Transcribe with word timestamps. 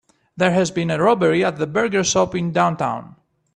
There 0.35 0.49
has 0.49 0.71
been 0.71 0.89
a 0.89 0.97
robbery 0.99 1.45
at 1.45 1.57
the 1.59 1.67
burger 1.67 2.03
shop 2.03 2.33
in 2.33 2.51
downtown. 2.51 3.17